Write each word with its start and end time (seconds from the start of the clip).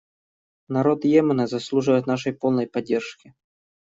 Народ 0.67 1.03
Йемена 1.05 1.45
заслуживает 1.47 2.07
нашей 2.07 2.33
полной 2.33 2.65
поддержки. 2.65 3.35